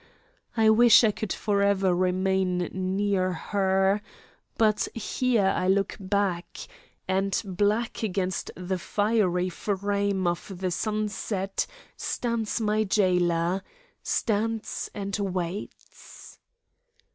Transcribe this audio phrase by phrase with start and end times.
[0.57, 4.01] I wish I could forever remain near her,
[4.57, 6.57] but here I look back
[7.07, 13.61] and black against the fiery frame of the sunset stands my jailer,
[14.01, 16.39] stands and waits.